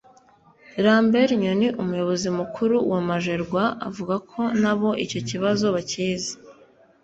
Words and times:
Lambert 0.85 1.31
Nyoni 1.43 1.67
umuyobozi 1.81 2.27
mukuru 2.39 2.75
wa 2.91 2.99
Magerwa 3.09 3.63
avuga 3.87 4.15
ko 4.29 4.41
na 4.61 4.73
bo 4.79 4.89
icyo 5.05 5.19
kibazo 5.29 5.65
bakizi 5.75 6.33